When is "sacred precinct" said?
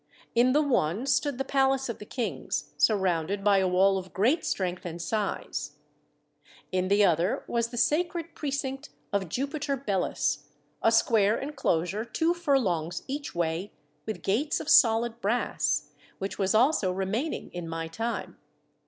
7.77-8.89